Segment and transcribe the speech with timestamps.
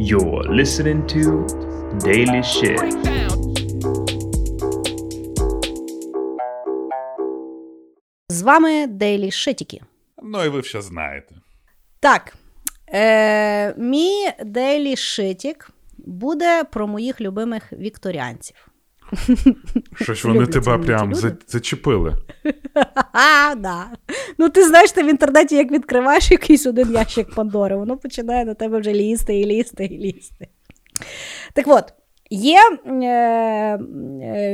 [0.00, 1.44] You're listening to
[2.06, 2.78] Daily Shit.
[8.28, 9.80] З вами Дейлі Шитіки.
[10.22, 11.34] Ну і ви все знаєте.
[12.00, 12.34] Так,
[12.88, 18.67] е, мій Дейлі Шитік буде про моїх любимих вікторіанців.
[20.00, 21.20] Щось вони тебе прям люди.
[21.20, 22.16] за- зачепили.
[23.12, 23.86] А, да.
[24.38, 28.54] Ну, ти знаєш, ти в інтернеті, як відкриваєш якийсь один ящик Пандори, воно починає на
[28.54, 30.48] тебе вже лізти і лізти і лізти.
[31.54, 31.84] Так от,
[32.30, 33.78] є е, е,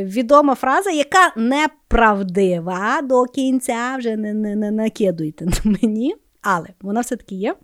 [0.04, 7.00] відома фраза, яка неправдива до кінця, вже не, не, не накидуйте на мені, але вона
[7.00, 7.54] все-таки є.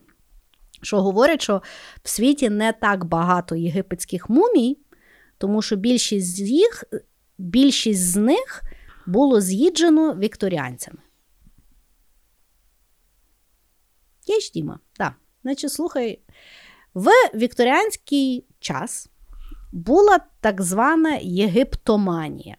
[0.83, 1.63] Що говорять, що
[2.03, 4.79] в світі не так багато єгипетських мумій,
[5.41, 6.85] тому що більшість з їх,
[7.39, 8.63] більшість з них
[9.07, 10.99] було з'їджено вікторіанцями.
[14.27, 15.13] Є ж Діма, так.
[15.43, 16.21] Значить, слухай,
[16.95, 19.09] в вікторіанський час
[19.73, 22.57] була так звана єгиптоманія.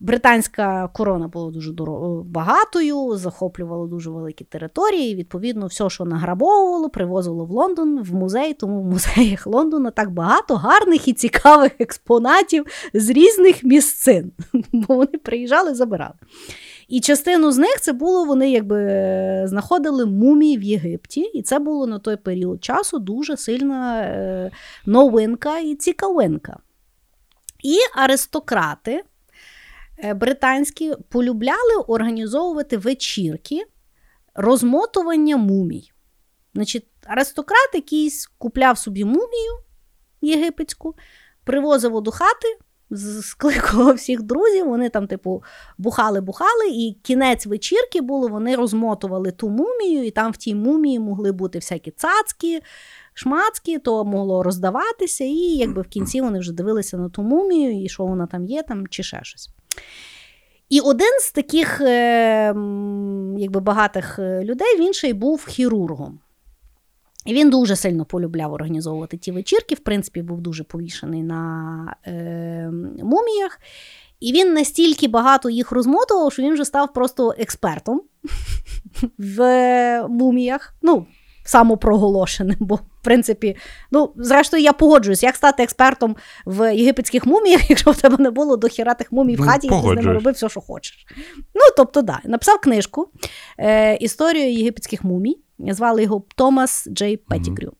[0.00, 5.14] Британська корона була дуже доро- багатою, захоплювала дуже великі території.
[5.14, 8.54] Відповідно, все, що награбовувало, привозило в Лондон в музей.
[8.54, 14.32] Тому в музеях Лондона так багато гарних і цікавих експонатів з різних місцин.
[14.72, 16.14] Бо вони приїжджали, забирали.
[16.88, 21.58] І частину з них це було, вони якби е, знаходили мумії в Єгипті, і це
[21.58, 24.50] було на той період часу дуже сильна е,
[24.86, 26.58] новинка і цікавинка.
[27.64, 29.02] І аристократи е,
[30.14, 33.64] британські полюбляли організовувати вечірки
[34.34, 35.92] розмотування мумій.
[36.54, 39.52] Значить, аристократ якийсь купляв собі мумію
[40.20, 40.94] єгипетську,
[41.44, 42.58] привозив до хати,
[43.22, 45.42] скликував всіх друзів, вони там, типу,
[45.78, 51.32] бухали-бухали, і кінець вечірки було, вони розмотували ту мумію, і там в тій мумії могли
[51.32, 52.60] бути всякі цацки,
[53.14, 57.88] шмацки, то могло роздаватися, і якби в кінці вони вже дивилися на ту мумію, і
[57.88, 59.50] що вона там є, там, чи ще щось.
[60.68, 62.54] І один з таких е,
[63.38, 66.20] якби, багатих е, людей, він ще й був хірургом.
[67.26, 69.74] І він дуже сильно полюбляв організовувати ті вечірки.
[69.74, 72.70] В принципі, був дуже повішений на е,
[73.02, 73.60] муміях.
[74.20, 78.02] І він настільки багато їх розмотував, що він вже став просто експертом
[79.18, 80.74] в е, муміях.
[80.82, 81.06] Ну,
[81.44, 83.56] самопроголошеним, бо, в принципі,
[83.90, 88.56] ну, зрештою, я погоджуюсь, як стати експертом в єгипетських муміях, якщо в тебе не було
[88.56, 91.06] дохіра тих мумій в Ну, хаті, і ти з ними робив все, що хочеш.
[91.54, 93.08] Ну, тобто, да, написав книжку
[93.58, 95.38] е, Історію єгипетських мумій.
[95.68, 97.72] Звали його Томас Джей Петтігрю.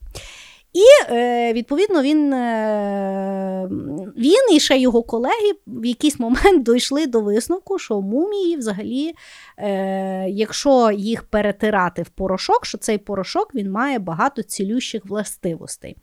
[0.73, 3.69] І е, відповідно він, е,
[4.17, 9.13] він і ще його колеги в якийсь момент дійшли до висновку, що мумії взагалі,
[9.59, 15.97] е, якщо їх перетирати в порошок, що цей порошок він має багато цілющих властивостей,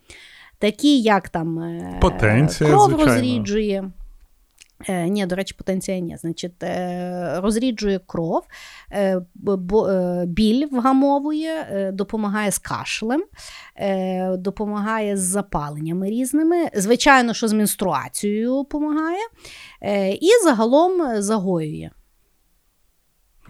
[0.60, 1.60] такі як там
[2.02, 3.14] Потенція, кров звичайно.
[3.14, 3.92] розріджує.
[4.90, 6.18] Е, ні, до речі, потенція ні.
[6.18, 8.44] Значить, е, розріджує кров,
[8.92, 13.24] е, бо- е, біль вгамовує, е, допомагає з кашлем,
[13.76, 16.66] е, допомагає з запаленнями різними.
[16.76, 19.28] Звичайно, що з менструацією допомагає,
[19.82, 21.90] е, і загалом загоює.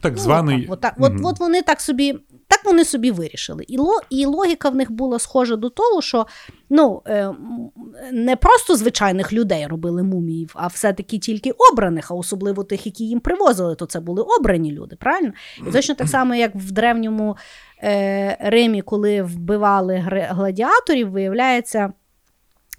[0.01, 0.61] Так Ну, званий.
[0.61, 3.65] так, от, так, от, от вони так собі, так вони собі вирішили.
[3.67, 6.27] І, ло, і логіка в них була схожа до того, що
[6.69, 7.33] ну, е,
[8.11, 13.19] не просто звичайних людей робили муміїв, а все-таки тільки обраних, а особливо тих, які їм
[13.19, 15.33] привозили, то це були обрані люди, правильно?
[15.67, 17.37] І точно так само, як в древньому
[17.83, 19.95] е, Римі, коли вбивали
[20.29, 21.93] гладіаторів, виявляється.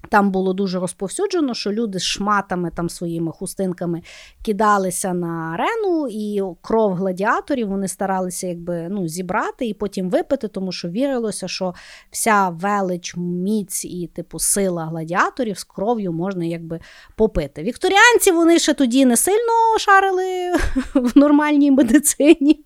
[0.09, 4.01] Там було дуже розповсюджено, що люди з шматами там своїми хустинками
[4.45, 10.71] кидалися на арену, і кров гладіаторів вони старалися якби ну, зібрати і потім випити, тому
[10.71, 11.73] що вірилося, що
[12.11, 16.79] вся велич, міць і типу сила гладіаторів з кров'ю можна якби
[17.15, 17.63] попити.
[17.63, 20.53] Вікторіанці вони ще тоді не сильно шарили
[20.93, 22.65] в нормальній медицині.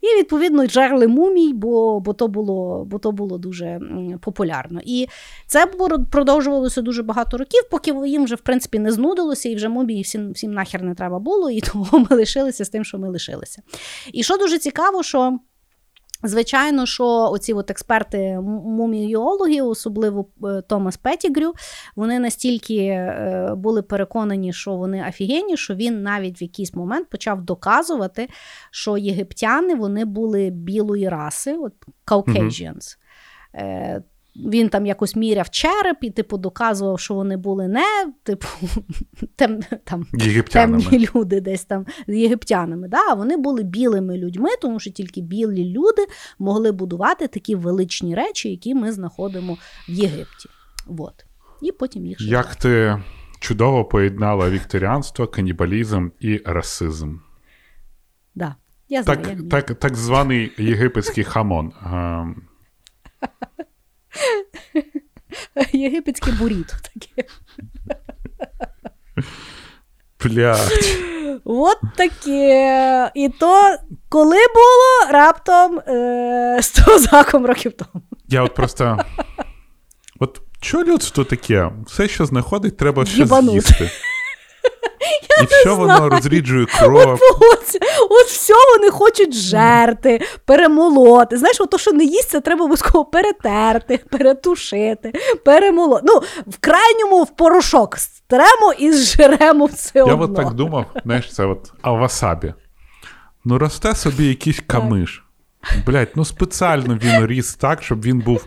[0.00, 3.80] І, відповідно, жерли мумій, бо, бо, то було, бо то було дуже
[4.20, 4.80] популярно.
[4.84, 5.08] І
[5.46, 5.66] це
[6.10, 10.32] продовжувалося дуже багато років, поки їм вже, в принципі, не знудилося, і вже мумії всім,
[10.32, 13.62] всім нахер не треба було, і тому ми лишилися з тим, що ми лишилися.
[14.12, 15.38] І що дуже цікаво, що.
[16.24, 21.52] Звичайно, що оці от експерти муміологи, особливо е, Томас Петтігрю,
[21.96, 27.42] вони настільки е, були переконані, що вони офігенні, що він навіть в якийсь момент почав
[27.42, 28.28] доказувати,
[28.70, 31.72] що єгиптяни вони були білої раси, от
[32.06, 32.96] Caucasians.
[33.54, 34.02] Е,
[34.36, 38.46] він там якось міряв череп і, типу, доказував, що вони були не, типу,
[39.36, 40.06] тем, там,
[40.52, 42.88] темні люди десь там з єгиптянами.
[42.88, 43.10] Да?
[43.10, 46.06] А вони були білими людьми, тому що тільки білі люди
[46.38, 49.58] могли будувати такі величні речі, які ми знаходимо
[49.88, 50.48] в Єгипті.
[50.86, 51.24] Вот.
[51.62, 52.36] І потім їх шукали.
[52.36, 53.02] Як ти
[53.40, 57.16] чудово поєднала вікторіанство, канібалізм і расизм.
[58.34, 58.56] Да.
[58.88, 59.48] Я знаю, Так, мені.
[59.48, 61.72] так, так званий єгипетський хамон.
[65.72, 67.28] Єгипетське буріто таке.
[70.24, 71.04] блядь.
[71.44, 73.10] От таке.
[73.14, 73.76] І то
[74.08, 78.04] коли було раптом е, 100 заком років тому.
[78.28, 78.98] Я от просто.
[80.20, 81.70] От що людство таке?
[81.86, 83.90] Все, що знаходить, треба ще з'їсти.
[85.42, 87.18] І все воно розріджує кров.
[87.52, 87.76] От,
[88.10, 91.36] от все вони хочуть жерти, перемолоти.
[91.38, 95.12] Знаєш, от то, що не їсть, це треба обов'язково перетерти, перетушити,
[95.44, 96.02] перемолоти.
[96.06, 100.20] Ну, в крайньому в порошок стремо і зжеремо все Я одно.
[100.24, 102.54] от так думав, знаєш, це от а васабі.
[103.44, 105.24] Ну, росте собі якийсь камиш.
[105.86, 108.46] Блять, ну спеціально він ріс так, щоб він був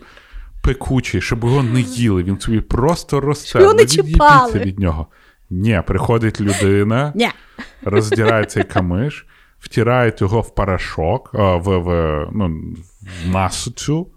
[0.63, 2.23] пекучий, щоб його не їли.
[2.23, 3.59] Він собі просто росте.
[3.61, 4.53] Його не Ну, чіпали.
[4.59, 5.07] від нього.
[5.49, 7.13] Ні, приходить людина,
[7.83, 9.27] роздирає цей камиш,
[9.59, 11.89] втирає його в порошок, а, в, в,
[12.33, 12.47] ну,
[13.01, 14.07] в масу цю,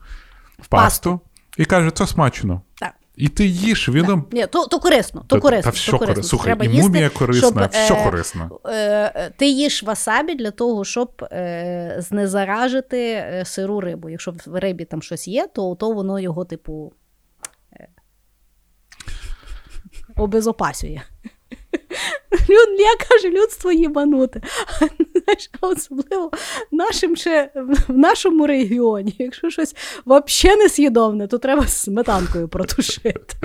[0.58, 1.20] в пасту,
[1.56, 2.62] і каже, це смачно.
[2.80, 2.92] Так.
[3.16, 5.70] І ти їш, він Ні, то, то корисно, то корисно.
[5.70, 6.14] та все то корисно.
[6.14, 6.38] корисно.
[6.38, 8.60] Слухай, і їсти, мумія корисна, щоб, все е, корисно.
[8.64, 8.72] Е,
[9.14, 14.08] е, ти їш васабі для того, щоб е, знезаражити е, сиру рибу.
[14.08, 16.92] Якщо в рибі там щось є, то, то воно його, типу,
[17.72, 17.88] е,
[20.20, 21.00] обезопасює.
[22.32, 24.40] Люд, я кажу, людство їбануте.
[25.60, 26.30] Особливо
[26.72, 27.50] нашим ще,
[27.88, 29.74] в нашому регіоні, якщо щось
[30.06, 33.36] взагалі несъїдобне, то треба сметанкою протушити.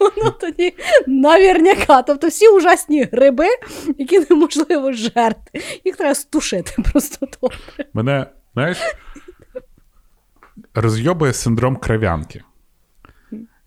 [0.00, 0.74] Воно тоді
[1.06, 2.02] навірняка.
[2.02, 3.46] Тобто всі ужасні гриби,
[3.98, 7.90] які неможливо жерти, їх треба стушити просто добре.
[7.94, 8.78] Мене, знаєш,
[10.74, 12.42] розйобує синдром кров'янки.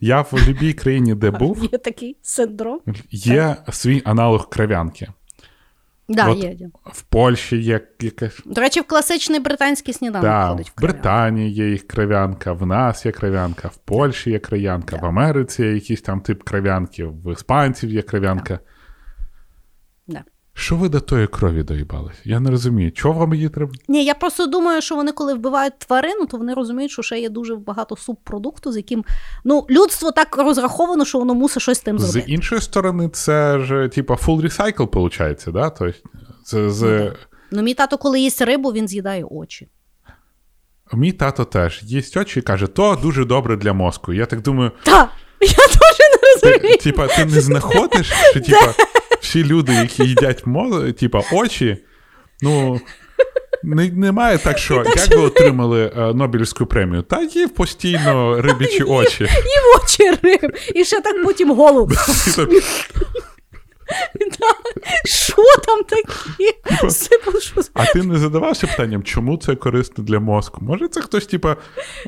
[0.05, 2.79] Я в будь-якій країні, де був, Є такий синдром.
[3.11, 5.07] є свій аналог кров'янки.
[6.09, 6.51] Да, От є.
[6.51, 6.69] є.
[6.85, 8.39] В Польщі є якась.
[8.45, 10.67] До речі, в класичний британський сніданок Да, ходить.
[10.69, 10.81] в в.
[10.81, 15.73] Британії є їх кров'янка, в нас є кров'янка, в Польщі є кров'янка, в Америці є
[15.73, 18.53] якийсь там тип кров'янки, в іспанців є кров'янка.
[18.53, 18.59] Да.
[20.57, 22.15] Що ви до тої крові доїбались?
[22.23, 23.71] Я не розумію, чого вам її треба?
[23.87, 27.29] Ні, я просто думаю, що вони, коли вбивають тварину, то вони розуміють, що ще є
[27.29, 29.05] дуже багато субпродукту, з яким
[29.43, 33.87] ну, людство так розраховано, що воно мусить щось з тим З іншої сторони, це ж
[33.87, 35.69] типа full recycle, виходить, да?
[35.69, 35.99] Тобто,
[36.45, 36.81] це, з...
[36.81, 37.11] Ну.
[37.51, 39.69] Ну, мій тато, коли їсть рибу, він з'їдає очі.
[40.93, 44.13] Мій тато теж їсть очі і каже, то дуже добре для мозку.
[44.13, 45.09] Я так думаю, Та,
[45.41, 46.77] я теж не розумію.
[46.77, 48.73] типа, ти не знаходиш, що типа,
[49.25, 50.94] всі люди, які їдять моз...
[50.94, 51.77] типа, очі,
[52.42, 52.81] ну.
[53.63, 57.01] Не, немає так, що як ви отримали е, Нобелівську премію?
[57.01, 59.24] Та їв постійно рибічі очі.
[59.24, 61.92] І в очі риб, і ще так потім голову.
[65.05, 66.53] Що там таке?
[67.73, 70.57] А ти не задавався питанням, чому це корисно для мозку?
[70.61, 71.55] Може, це хтось, типа,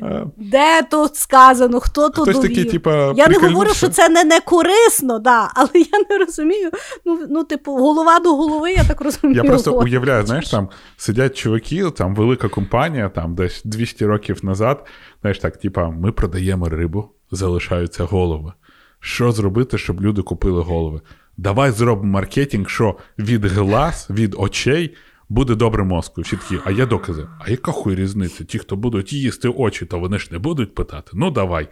[0.00, 2.72] е, Де тут сказано, хто тут довів?
[3.16, 6.70] Я не говорю, що це не, не корисно, да, але я не розумію.
[7.04, 9.36] Ну, ну, типу, голова до голови, я так розумію.
[9.36, 14.86] Я просто уявляю, знаєш, там сидять чуваки, там велика компанія, там десь 200 років назад.
[15.20, 18.52] Знаєш, так, типа, ми продаємо рибу, залишаються голови.
[19.00, 21.00] Що зробити, щоб люди купили голови?
[21.38, 24.94] Давай зробимо маркетинг, що від глаз, від очей
[25.28, 26.20] буде добре мозку.
[26.20, 27.28] Всі такі, а є докази.
[27.38, 28.44] А яка хуй різниця?
[28.44, 31.10] Ті, хто будуть їсти очі, то вони ж не будуть питати.
[31.14, 31.68] Ну давай.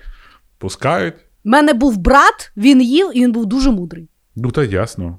[0.58, 1.14] Пускають.
[1.44, 4.08] У мене був брат, він їв, і він був дуже мудрий.
[4.36, 5.18] Ну та ясно.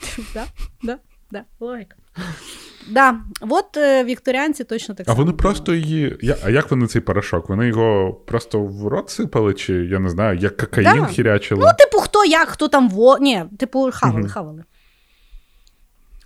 [0.34, 0.44] Да,
[0.82, 0.98] да,
[1.32, 1.96] да, логіка.
[2.90, 6.16] Да, от е, вікторіанці точно так А вони просто її.
[6.22, 7.48] Я- А як вони цей порошок?
[7.48, 11.06] Вони його просто в рот сипали, чи я не знаю, як кокаїн Да.
[11.06, 11.60] хірячили?
[11.60, 13.18] Ну, типу, хто як, хто там во.
[13.18, 14.28] Ні, типу, хавали, Мгм.
[14.28, 14.64] хавали.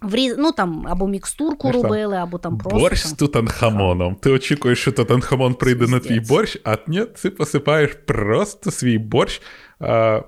[0.02, 0.34] В різ...
[0.38, 2.78] Ну там або мікстурку Знаєш, робили, або там просто.
[2.78, 3.10] борщ там...
[3.10, 4.14] з тутанхамоном.
[4.14, 9.42] Ти очікуєш, що тутанхамон прийде на твій борщ, а ні, ти посипаєш просто свій борщ
[9.80, 10.20] а,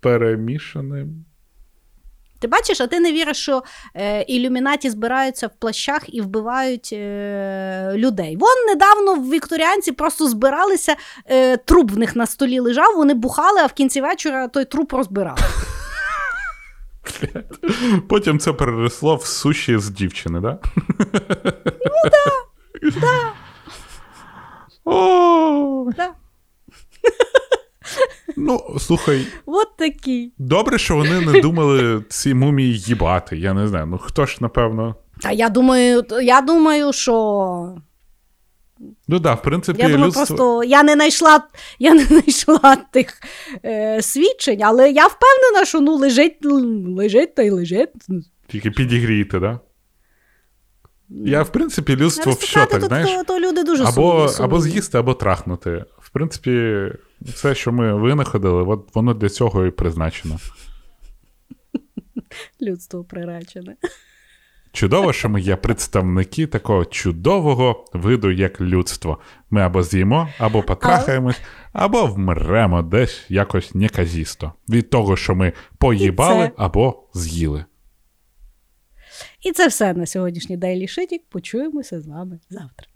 [0.00, 1.24] перемішаним.
[2.40, 3.62] Ти бачиш, а ти не віриш, що
[3.94, 8.36] е, ілюмінаті збираються в плащах і вбивають е, людей.
[8.36, 13.60] Вон недавно в вікторіанці просто збиралися, е, труп в них на столі лежав, вони бухали,
[13.60, 15.38] а в кінці вечора той труп розбирали.
[18.08, 20.58] Потім це переросло в суші з дівчини, да?
[24.84, 26.14] О, Да.
[28.36, 30.32] ну, слухай, От такі.
[30.38, 33.36] добре, що вони не думали ці мумії їбати.
[33.36, 33.86] Я не знаю.
[33.86, 34.96] Ну хто ж, напевно.
[35.20, 37.12] Та я думаю, я думаю, що.
[39.08, 40.26] Ну так, да, в принципі, Я думаю, людство...
[40.26, 41.42] просто я не знайшла,
[41.78, 43.22] я не знайшла тих
[43.64, 46.36] е, свідчень, але я впевнена, що ну лежить,
[46.96, 47.90] лежить та й лежить.
[48.48, 49.60] Тільки підігріти, да?
[51.08, 53.10] Я, в принципі, людство в що так, знаєш?
[53.10, 55.84] то, то люди дуже Або, або з'їсти, або трахнути.
[55.98, 56.86] В принципі,
[57.20, 60.38] все, що ми винаходили, от воно для цього і призначено.
[62.62, 63.76] Людство приречене.
[64.72, 69.18] Чудово, що ми є представники такого чудового виду, як людство.
[69.50, 71.40] Ми або з'їмо, або потрахаємось,
[71.72, 74.52] або вмремо десь якось неказісто.
[74.68, 77.64] Від того, що ми поїбали це- або з'їли.
[79.42, 81.20] І це все на сьогоднішній Daily Shitting.
[81.30, 82.86] Почуємося з вами завтра.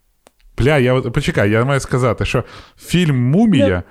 [0.58, 2.44] Бля, я почекай, я маю сказати, що
[2.78, 3.82] фільм Мумія,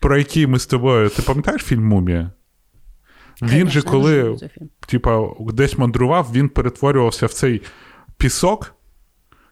[0.00, 1.08] про який ми з тобою.
[1.08, 2.30] Ти пам'ятаєш фільм Мумія?
[3.42, 4.36] Він Конечно, же коли
[4.86, 7.62] типа, десь мандрував, він перетворювався в цей
[8.16, 8.74] пісок,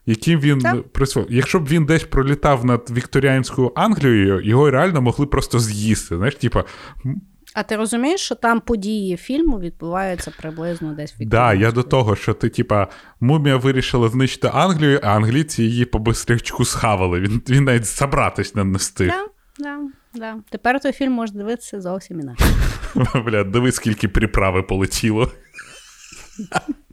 [0.07, 0.93] яким він Так.
[0.93, 1.33] присвоїв.
[1.33, 6.17] Якщо б він десь пролітав над Вікторіанською Англією, його реально могли просто з'їсти.
[6.17, 6.65] Знаєш, типа,
[7.55, 12.17] А ти розумієш, що там події фільму відбуваються приблизно десь в да, я до того,
[12.17, 12.89] що ти, типа,
[13.21, 17.21] мумія вирішила знищити Англію, а англійці її по бистрячку схавали.
[17.21, 19.09] Він, він навіть забратись не встиг.
[19.09, 19.27] Да,
[19.59, 19.81] да,
[20.15, 20.37] да.
[20.51, 22.45] Тепер той фільм може дивитися зовсім інакше.
[23.25, 25.33] Бля, диви, скільки приправи полетіло.